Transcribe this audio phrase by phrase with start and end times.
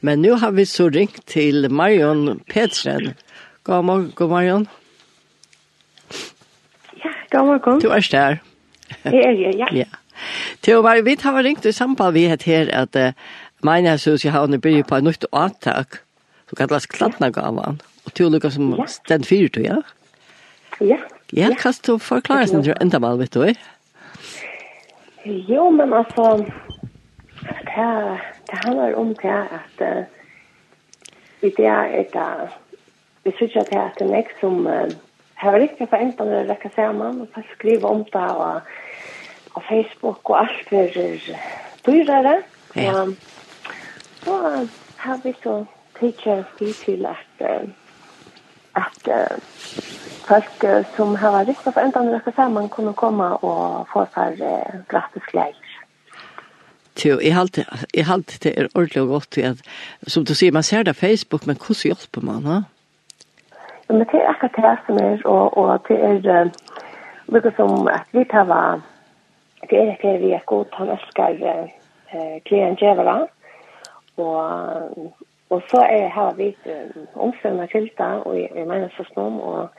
[0.00, 3.14] Men nu har vi så ringt til Marion Petren.
[3.64, 4.68] God morgen, god morgen.
[7.04, 7.80] Ja, god morgen.
[7.80, 8.36] Du er der.
[9.02, 9.66] Det er, jag, ja.
[9.82, 9.84] ja.
[10.60, 13.12] Till var vi har ringt i samband vi het her at uh,
[13.62, 15.86] mina sus i Havne nu på en nytt åtag.
[16.50, 17.80] Så kallas Klantnagavan.
[18.04, 18.86] Og til till Lucas som ja.
[18.86, 19.76] ständ fyrt ja.
[20.80, 20.96] Ja.
[21.32, 23.54] Ja, kan du forklare sen til enda mal vet du?
[25.26, 26.44] Jo, men altså,
[27.64, 30.04] det här det handler om det at uh,
[31.42, 32.48] i det er et uh,
[33.24, 34.88] vi synes at det er det nek som uh,
[35.34, 38.60] har riktig for enten å rekke sammen og bare skrive om det og
[39.58, 41.18] og Facebook og alt er
[41.86, 42.42] dyrere.
[42.76, 43.06] Ja.
[44.24, 45.64] Så har vi så
[46.00, 47.68] teacher vi til at uh,
[48.74, 49.38] at uh,
[50.28, 54.42] folk uh, som har riktig for enten å rekke sammen kunne komme og få seg
[54.42, 55.54] uh, gratis klær
[57.04, 59.60] Jo, jeg halte, jeg halte det er ordentlig og godt at,
[60.06, 62.58] som du sier, man ser det Facebook, men hvordan hjelper man, ha?
[63.88, 66.50] Ja, men det er akkurat det som er, og, og det er uh,
[67.32, 68.62] noe som at vi tar hva,
[69.70, 71.68] det er ikke vi er god, han elsker uh,
[72.10, 73.16] klien klientgjøvere,
[74.18, 75.12] og,
[75.50, 76.50] og så er, har vi
[77.14, 79.70] omstående filter, og jeg, jeg mener så snom, og,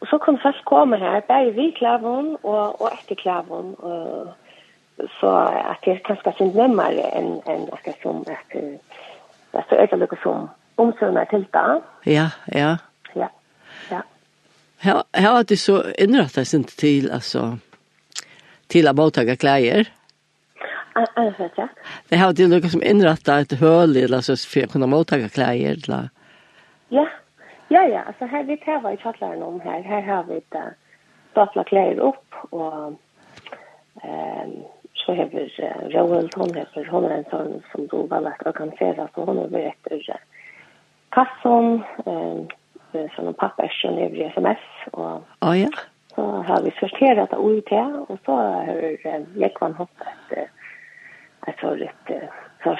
[0.00, 4.30] og så kan folk komme her, bare vi klæven og, og etter klæven, og,
[5.20, 8.78] så att det kanske synd närmare än än att det som att det
[9.68, 11.82] så är det som omsorna till där.
[12.04, 12.76] Ja, ja.
[13.14, 13.28] Ja.
[13.90, 14.02] Ja.
[15.12, 17.58] Här har det så ändrat sig inte till alltså
[18.66, 19.88] till att mottaga kläder.
[20.92, 21.68] Alltså ja.
[22.08, 25.72] Det har det lukka som inrätta ett hål eller så för att kunna mottaga kläder
[25.72, 26.08] eller.
[26.88, 27.08] Ja.
[27.68, 29.82] Ja ja, alltså här vi tar vad jag talar om här.
[29.82, 30.74] Här har vi det.
[31.30, 33.00] statla kläder upp och
[35.10, 39.08] så har hever Joel, hon heter, hon er en sånn som du var lagt organisera,
[39.14, 40.04] så hon hever etter
[41.10, 41.80] kasson,
[43.16, 45.70] sånn pappersen hever sms, og oh, ja.
[46.14, 47.72] så har vi sorterat av OIT,
[48.06, 48.36] og så
[48.68, 48.84] har
[49.42, 50.46] Jekvann hatt et,
[51.50, 52.14] et sånn litt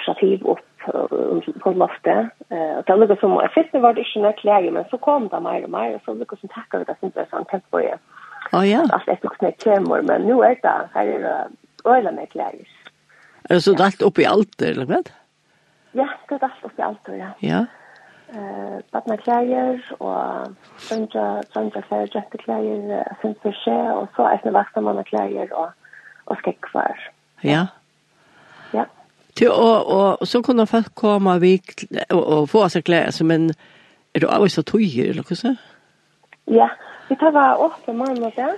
[0.05, 2.31] stativ opp på loftet.
[2.47, 5.01] Og det er noe som, jeg synes det var det ikke noe klær, men så
[5.03, 7.51] kom det mer og mer, og så noe som takker vi det, synes jeg, sånn
[7.51, 7.99] tempoet.
[8.53, 8.81] Oh, ja.
[8.91, 11.49] Alt er är också med kämor, men nå er det här är
[11.87, 12.69] øyla meg klæger.
[13.45, 13.85] Er det så ja.
[13.85, 15.03] dalt oppi alt, eller hva?
[15.95, 17.31] Ja, det er dalt oppi alt, ja.
[17.43, 17.65] Ja.
[18.31, 24.39] Uh, badna klæger, og sønja, sønja klæger, jette klæger, søndra for skje, og så er
[24.45, 25.71] det vaksamanna klæger, og,
[26.27, 27.11] og skekvar.
[27.45, 27.67] Ja.
[28.75, 28.85] Ja.
[29.37, 31.61] Til, og, og, og så kunne folk komme vi,
[32.11, 33.51] og, og få seg klæger, altså, men
[34.15, 35.55] er det avvist så tøyer, eller hva så?
[36.51, 36.69] Ja,
[37.09, 38.55] vi tar var åpne mann og det,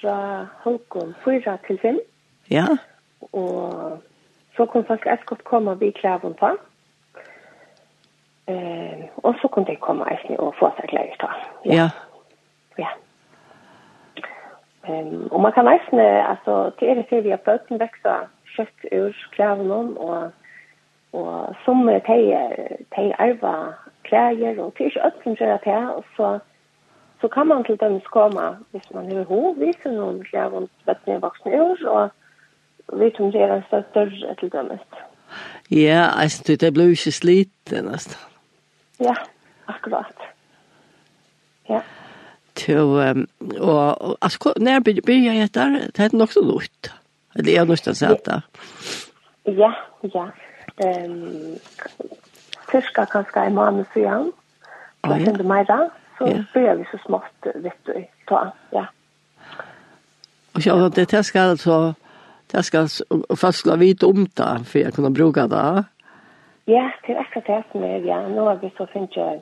[0.00, 1.98] fra Håkon 4 til 5.
[2.50, 2.66] Ja.
[3.32, 3.98] Og
[4.56, 6.50] så kunne folk et godt komme og bli klæven på.
[8.48, 11.30] Eh, og så kunne de komme eisen og få seg klær da.
[11.64, 11.88] Ja.
[12.78, 12.90] Ja.
[14.88, 18.16] Um, og man kan eisen, altså, til er det til vi har bøten veksa
[18.56, 20.30] kjøtt ur klæven om, og,
[21.12, 22.18] og som de,
[22.96, 23.54] de arva
[24.04, 26.38] klær, og til ikke øtten gjør det her, og så
[27.20, 31.12] så kan man til dem komme, hvis man har hov, hvis noen klær om bøtten
[31.14, 32.10] er vaksen ur, og
[32.92, 34.70] vi tog det en så større til dem.
[35.70, 38.16] Ja, jeg synes det ble ikke sliten, nesten.
[39.00, 39.14] Ja,
[39.68, 40.16] akkurat.
[41.68, 41.80] Ja.
[42.54, 43.28] Til, um,
[43.58, 46.94] og, og altså, når blir jeg etter, det er nok så lort.
[47.36, 48.40] Eller jeg har lyst til å si det.
[49.58, 49.72] Ja,
[50.14, 50.28] ja.
[50.84, 51.56] Um,
[52.70, 54.30] Tyska kanskje en måned siden,
[55.04, 56.44] da kjente meg da, så ja.
[56.54, 58.86] börjar vi så smått, vet du, ta, ja.
[60.54, 61.94] Og så, det här ska alltså
[62.54, 62.88] det skal
[63.36, 65.84] folk skal vite om det, for jeg kunne bruke det.
[66.66, 68.20] Ja, det er akkurat det som er, ja.
[68.28, 69.40] Nå har vi så finnes jeg,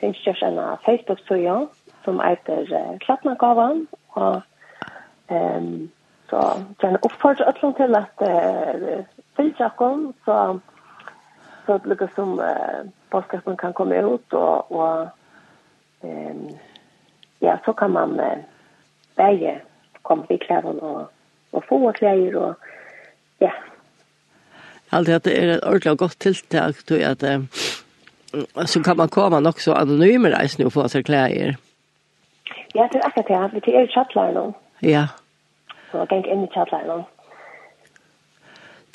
[0.00, 1.68] finnes jeg en Facebook-studio
[2.04, 4.42] som heter uh, Klattnagavan, og
[5.30, 5.90] um,
[6.30, 6.42] så
[6.80, 9.04] gjerne oppfordrer alle til at uh,
[9.36, 9.70] finnes jeg
[10.24, 10.58] så
[11.66, 15.08] så det lukkar som uh, podcasten kan komme ut, og, og
[16.02, 16.50] um,
[17.40, 18.44] ja, så kan man uh,
[19.16, 19.60] begge
[20.02, 21.08] komme til klæren og
[21.54, 22.54] og få klær og
[23.40, 23.50] ja.
[24.90, 27.40] Allt det är ett ordentligt godt tiltak, tror jeg, at eh,
[28.66, 31.56] så kan man komme nok så anonyme reisen og få seg klær.
[32.74, 33.62] Ja, det er akkurat det.
[33.66, 34.52] Vi er i chattlar nå.
[34.82, 35.06] Ja.
[35.90, 37.04] Så jag tänker inn i chattlar nu.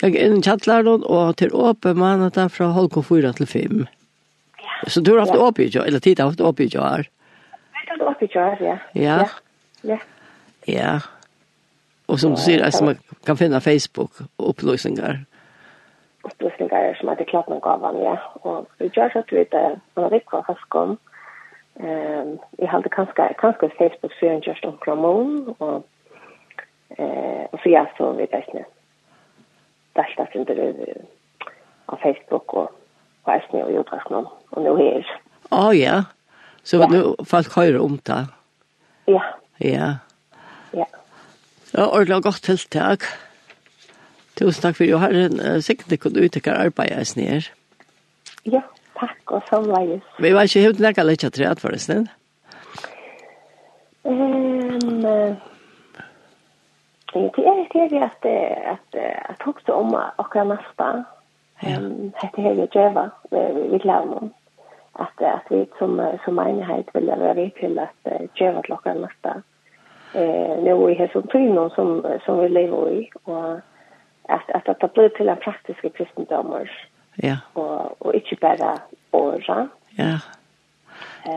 [0.01, 3.87] Jag inn i chattlar nu och till åpen man att fra halv 4 til 5.
[4.57, 4.89] Ja.
[4.89, 5.47] Så du har haft ja.
[5.47, 7.09] åpig jo, eller tid har haft åpig jo her?
[7.73, 8.77] Jeg har haft åpen ju här, ja.
[8.93, 9.29] Ja.
[9.81, 9.97] Ja.
[10.65, 10.99] Ja.
[12.09, 12.95] Och som du sier, alltså man
[13.25, 15.25] kan finna Facebook och Opplysninger
[16.21, 18.17] Upplysningar som heter Klappnagavan, ja.
[18.33, 20.97] Och vi gjør så att vi vet at man vad fast kom.
[21.73, 25.83] Um, vi hade kanske, kanske Facebook för en just om kramon, Och,
[26.89, 28.65] eh, og så jag så vet jag inte.
[29.93, 30.95] Därsta det
[31.85, 32.71] av Facebook och
[33.23, 34.27] på Esne och Jodrasnån.
[34.49, 35.05] Och nu här.
[35.51, 36.03] oh, ja.
[36.63, 38.27] Så nu folk hör om det.
[39.05, 39.23] Ja.
[39.57, 39.95] Ja.
[41.73, 43.05] Ja, ordentlig godt tiltak.
[44.39, 47.49] Tusen takk for jo uh, Sikkert ikke kunne utøkke arbeidet i snier.
[48.45, 48.61] Ja,
[48.99, 50.01] takk og samleis.
[50.19, 52.07] Vi var ikke helt nækket litt treet for det snill.
[54.03, 55.37] Um,
[57.13, 58.25] det er det er at
[58.73, 58.99] at
[59.29, 60.89] at hugsa om okkar næsta.
[61.63, 63.43] Ehm hetta hevur jeva vi
[63.73, 64.33] við lærnum.
[64.99, 66.39] At at vi som, som sum
[66.93, 68.11] vil være vidt til at
[68.41, 69.41] jeva okkar næsta
[70.13, 73.53] eh nu i hälso trynon som som vi lever i och
[74.23, 76.65] att att att det blir till en praktisk kristendom.
[77.15, 77.37] Ja.
[77.53, 78.79] Och och inte bara
[79.11, 79.67] orra.
[79.89, 80.19] Ja.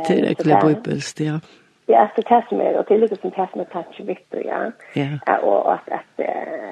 [0.08, 1.40] Det är det bibelst, ja.
[1.86, 4.72] Ja, att det som med och det ligger som tas med touch Victor, ja.
[4.94, 5.38] Ja.
[5.38, 6.20] Och att att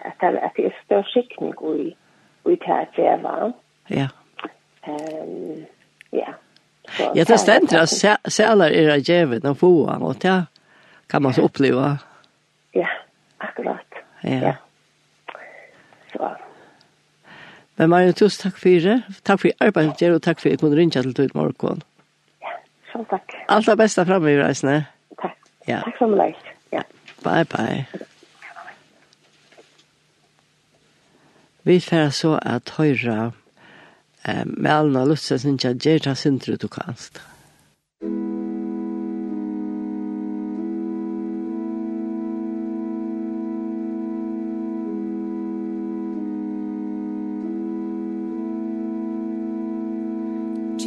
[0.04, 1.96] att att det är stor skickning och i
[2.42, 2.56] och i
[2.96, 3.52] tjäva.
[3.86, 4.08] Ja.
[4.82, 5.64] Ehm
[6.10, 6.34] ja.
[7.14, 10.46] Ja, det ständer att sälar era jäveln och få och det
[11.10, 11.98] kan man så uppleva.
[12.72, 12.88] Ja,
[13.38, 13.86] akkurat.
[14.22, 14.30] Ja.
[14.30, 14.54] ja.
[16.12, 16.36] Så.
[17.76, 19.02] Men Marion, tusen takk for det.
[19.24, 21.82] Takk for arbeidet og takk for at jeg kunne ringe til Tøyt Morgon.
[22.44, 22.54] Ja,
[22.92, 23.34] sånn takk.
[23.48, 24.76] Alt det beste fremme i reisene.
[25.22, 25.36] Takk.
[25.68, 25.82] Ja.
[25.86, 26.38] Takk for meg.
[26.74, 26.84] Ja.
[27.24, 28.06] Bye, bye.
[31.64, 33.32] Vi får så at høyre
[34.24, 37.22] eh, med Alna Lutzes, ikke at jeg tar sindre du kanst.
[38.00, 38.39] Musikk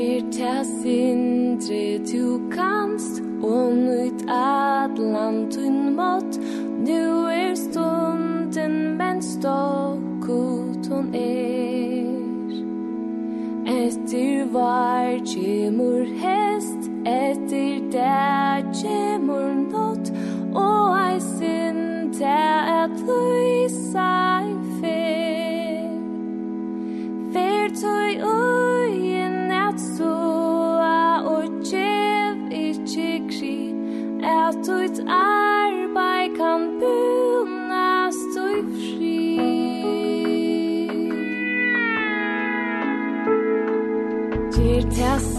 [0.04, 3.72] Sier ta sindre tu kanst Og
[4.28, 6.40] at land tun mått
[6.88, 12.52] Nu er stunden men stokkut hon er.
[13.78, 19.13] Etter var kjemur hest Etter det kjemur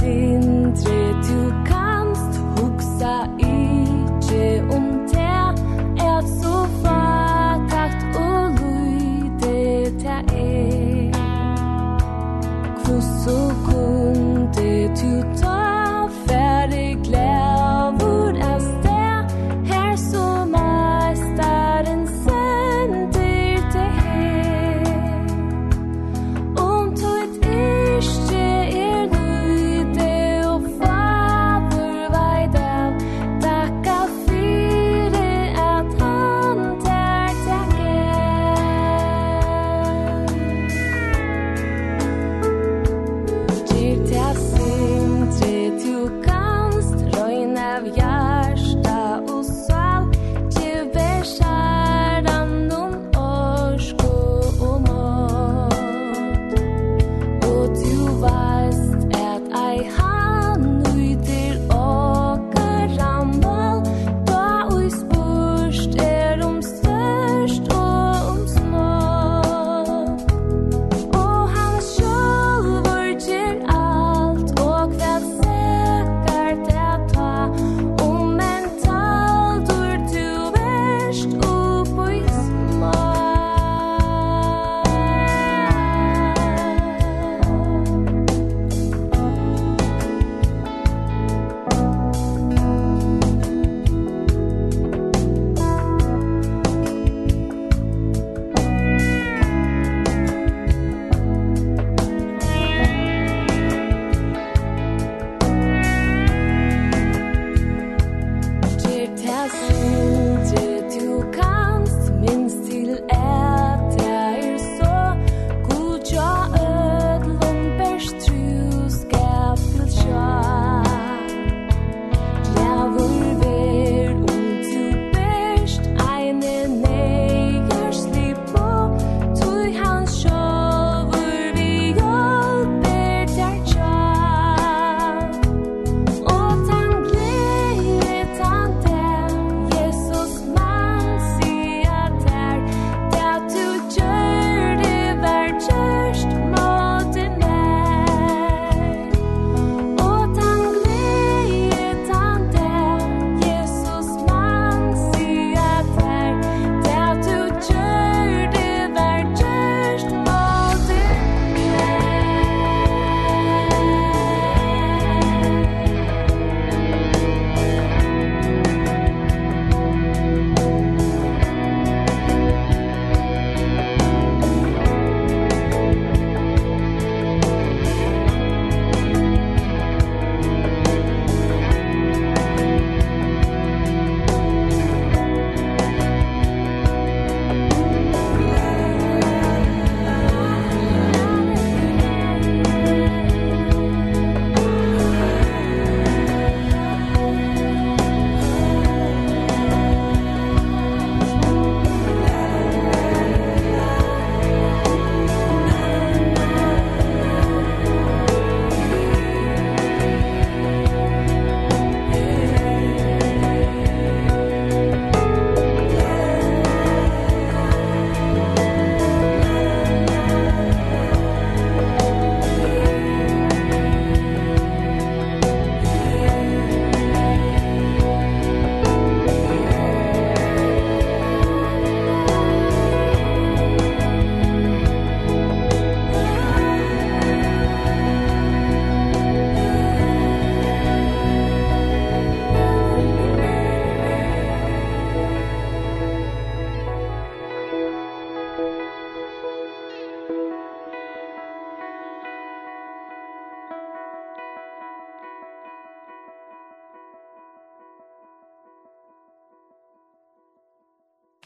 [0.04, 1.03] din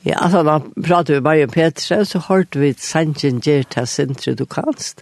[0.06, 4.38] Ja, altså da pratet vi bare om Petra, så hørte vi Sanjen gjør til sentret
[4.38, 4.96] du kanst.